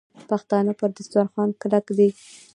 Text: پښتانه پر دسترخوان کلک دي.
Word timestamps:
پښتانه 0.29 0.71
پر 0.79 0.89
دسترخوان 0.97 1.49
کلک 1.61 1.85
دي. 1.97 2.09